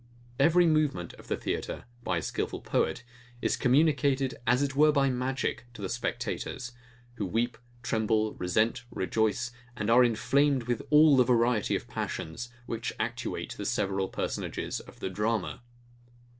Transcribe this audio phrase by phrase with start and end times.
[0.39, 3.03] Every movement of the theatre, by a skilful poet,
[3.39, 6.71] is communicated, as it were by magic, to the spectators;
[7.17, 12.91] who weep, tremble, resent, rejoice, and are inflamed with all the variety of passions, which
[12.99, 15.61] actuate the several personages of the drama.